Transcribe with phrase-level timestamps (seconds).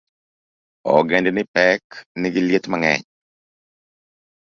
[0.93, 1.83] Ongedni pek
[2.19, 3.03] nigi liet mang'eny